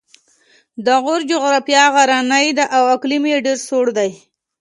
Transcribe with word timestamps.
د 0.85 0.87
غور 1.03 1.21
جغرافیه 1.31 1.83
غرنۍ 1.93 2.47
ده 2.57 2.65
او 2.77 2.83
اقلیم 2.95 3.23
یې 3.31 3.37
ډېر 3.45 3.57
سوړ 3.67 3.85
دی 3.97 4.11